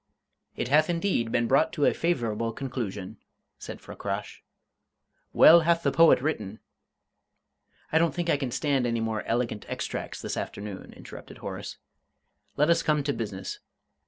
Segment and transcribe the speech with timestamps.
[0.55, 3.17] "It hath indeed been brought to a favourable conclusion,"
[3.59, 4.41] said Fakrash.
[5.31, 6.57] "Well hath the poet written"
[7.93, 11.77] "I don't think I can stand any more 'Elegant Extracts' this afternoon," interrupted Horace.
[12.57, 13.59] "Let us come to business.